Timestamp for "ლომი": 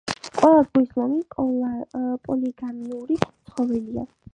1.01-1.21